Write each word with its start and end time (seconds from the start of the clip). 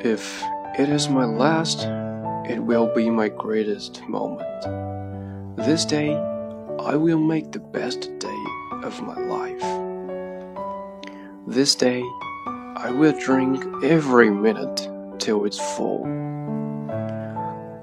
If 0.00 0.42
it 0.78 0.90
is 0.90 1.08
my 1.08 1.24
last, 1.24 1.84
it 2.50 2.60
will 2.60 2.94
be 2.94 3.08
my 3.08 3.28
greatest 3.28 4.06
moment. 4.06 4.42
This 5.56 5.86
day, 5.86 6.14
I 6.14 6.96
will 6.96 7.18
make 7.18 7.50
the 7.50 7.60
best 7.60 8.10
day 8.18 8.44
of 8.84 9.00
my 9.02 9.16
life. 9.16 9.62
This 11.46 11.74
day, 11.74 12.02
I 12.76 12.90
will 12.90 13.18
drink 13.18 13.64
every 13.82 14.28
minute 14.28 14.86
till 15.18 15.46
it's 15.46 15.58
full. 15.76 16.04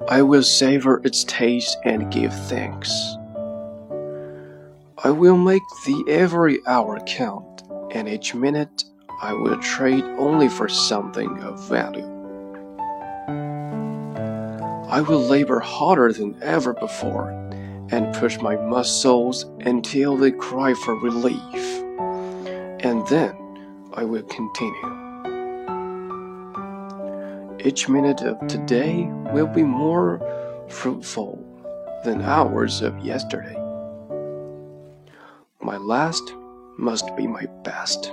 I 0.07 0.21
will 0.21 0.43
savor 0.43 1.01
its 1.03 1.23
taste 1.23 1.77
and 1.83 2.11
give 2.11 2.33
thanks. 2.47 2.91
I 5.03 5.09
will 5.09 5.37
make 5.37 5.63
the 5.85 6.05
every 6.07 6.59
hour 6.67 6.99
count, 7.07 7.63
and 7.91 8.07
each 8.07 8.35
minute 8.35 8.83
I 9.23 9.31
will 9.31 9.57
trade 9.59 10.03
only 10.17 10.49
for 10.49 10.67
something 10.67 11.41
of 11.43 11.69
value. 11.69 12.03
I 14.89 14.99
will 14.99 15.21
labor 15.21 15.61
harder 15.61 16.11
than 16.11 16.37
ever 16.43 16.73
before 16.73 17.29
and 17.89 18.13
push 18.15 18.37
my 18.39 18.57
muscles 18.57 19.45
until 19.61 20.17
they 20.17 20.31
cry 20.31 20.73
for 20.73 20.99
relief. 20.99 21.63
And 22.83 23.07
then 23.07 23.33
I 23.93 24.03
will 24.03 24.23
continue. 24.23 24.91
Each 27.65 27.87
minute 27.87 28.23
of 28.23 28.45
today 28.47 29.05
will 29.31 29.47
be 29.47 29.63
more 29.63 30.19
fruitful 30.67 31.39
than 32.03 32.21
hours 32.21 32.81
of 32.81 32.99
yesterday. 32.99 33.55
My 35.61 35.77
last 35.77 36.33
must 36.77 37.15
be 37.15 37.25
my 37.25 37.45
best. 37.63 38.11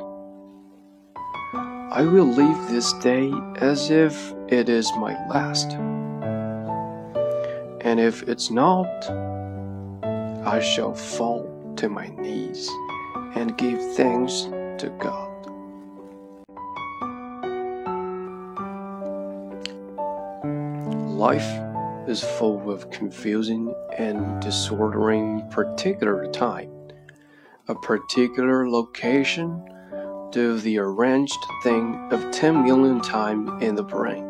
I 1.92 2.02
will 2.02 2.24
leave 2.24 2.68
this 2.68 2.92
day 2.94 3.32
as 3.56 3.90
if 3.90 4.32
it 4.46 4.68
is 4.68 4.88
my 4.98 5.14
last. 5.26 5.72
And 7.80 7.98
if 7.98 8.22
it's 8.28 8.48
not, 8.48 8.86
I 10.46 10.60
shall 10.60 10.94
fall 10.94 11.74
to 11.74 11.88
my 11.88 12.06
knees 12.06 12.70
and 13.34 13.58
give 13.58 13.80
thanks 13.96 14.42
to 14.78 14.94
God. 15.00 15.28
Life 21.08 22.08
is 22.08 22.22
full 22.22 22.70
of 22.70 22.88
confusing 22.90 23.74
and 23.98 24.40
disordering 24.40 25.42
particular 25.50 26.30
time, 26.30 26.70
a 27.66 27.74
particular 27.74 28.70
location, 28.70 29.60
do 30.30 30.58
the 30.58 30.78
arranged 30.78 31.44
thing 31.62 32.08
of 32.12 32.30
10 32.30 32.64
million 32.64 33.00
times 33.00 33.50
in 33.62 33.74
the 33.74 33.82
brain. 33.82 34.26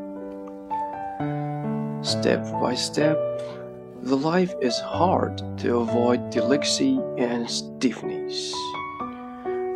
Step 2.03 2.43
by 2.61 2.75
step, 2.75 3.19
the 4.03 4.17
life 4.17 4.55
is 4.63 4.79
hard 4.79 5.43
to 5.59 5.79
avoid 5.79 6.31
delicacy 6.31 6.99
and 7.19 7.49
stiffness. 7.51 8.55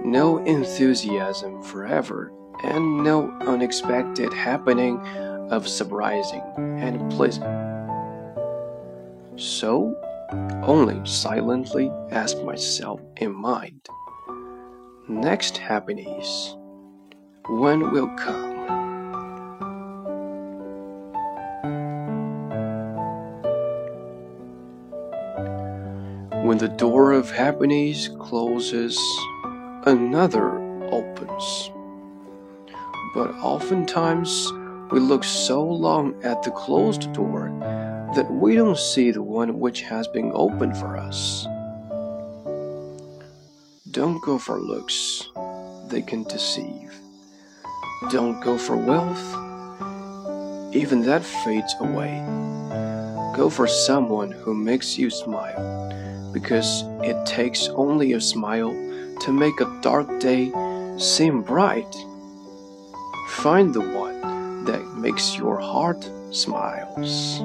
No 0.05 0.39
enthusiasm 0.45 1.63
forever, 1.63 2.33
and 2.63 3.05
no 3.05 3.31
unexpected 3.43 4.33
happening 4.33 4.99
of 5.51 5.69
surprising 5.69 6.43
and 6.57 7.11
pleasant. 7.11 7.45
So, 9.37 9.95
only 10.63 11.05
silently 11.05 11.91
ask 12.11 12.41
myself 12.43 13.01
in 13.17 13.35
mind 13.35 13.87
next 15.09 15.59
happiness, 15.59 16.57
when 17.49 17.91
will 17.91 18.09
come? 18.17 18.55
When 26.47 26.59
the 26.59 26.69
door 26.69 27.13
of 27.13 27.31
happiness 27.31 28.09
closes, 28.09 28.99
another 29.85 30.59
opens. 30.91 31.71
But 33.15 33.31
oftentimes, 33.43 34.53
we 34.91 35.01
look 35.01 35.25
so 35.25 35.63
long 35.63 36.23
at 36.23 36.43
the 36.43 36.51
closed 36.51 37.13
door 37.13 37.51
that 38.15 38.31
we 38.31 38.55
don't 38.55 38.79
see 38.79 39.11
the 39.11 39.23
one 39.23 39.59
which 39.59 39.83
has 39.83 40.09
been 40.09 40.31
opened 40.35 40.77
for 40.77 40.97
us. 40.97 41.47
Don't 43.95 44.21
go 44.23 44.39
for 44.39 44.59
looks, 44.59 45.29
they 45.87 46.03
can 46.03 46.25
deceive. 46.25 46.93
Don't 48.11 48.41
go 48.43 48.59
for 48.59 48.77
wealth, 48.77 49.25
even 50.75 51.03
that 51.03 51.23
fades 51.23 51.77
away. 51.79 52.21
Go 53.37 53.49
for 53.49 53.69
someone 53.69 54.33
who 54.33 54.53
makes 54.53 54.99
you 54.99 55.11
smile, 55.11 56.33
because 56.33 56.83
it 57.05 57.25
takes 57.25 57.69
only 57.69 58.15
a 58.15 58.21
smile 58.21 58.73
to 59.21 59.33
make 59.33 59.61
a 59.61 59.79
dark 59.81 60.19
day 60.19 60.51
seem 60.99 61.43
bright. 61.43 61.95
Find 63.29 63.73
the 63.73 63.81
one 63.81 64.65
that 64.65 64.85
makes 64.97 65.39
your 65.39 65.61
heart 65.61 66.11
smiles. 66.33 67.39